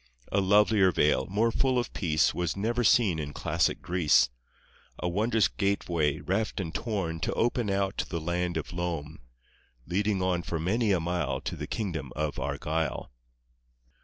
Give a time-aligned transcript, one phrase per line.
[0.31, 4.31] A lovelier vale, more full of peace, Was never seen in classic Greece;
[4.97, 9.19] A wondrous gateway, reft and torn, To open out the land of Lome.
[9.85, 13.11] Leading on for many a mile To the kingdom of Argyle.